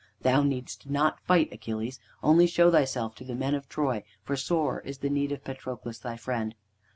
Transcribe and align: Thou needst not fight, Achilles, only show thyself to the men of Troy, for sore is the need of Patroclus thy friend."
Thou 0.21 0.41
needst 0.41 0.89
not 0.89 1.19
fight, 1.27 1.53
Achilles, 1.53 1.99
only 2.23 2.47
show 2.47 2.71
thyself 2.71 3.13
to 3.13 3.23
the 3.23 3.35
men 3.35 3.53
of 3.53 3.69
Troy, 3.69 4.01
for 4.23 4.35
sore 4.35 4.79
is 4.81 4.97
the 4.97 5.11
need 5.11 5.31
of 5.31 5.43
Patroclus 5.43 5.99
thy 5.99 6.17
friend." 6.17 6.55